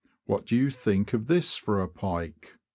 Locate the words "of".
1.13-1.27